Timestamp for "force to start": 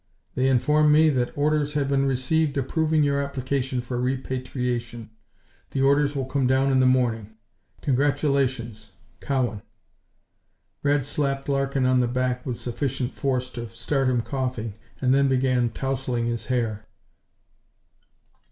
13.13-14.09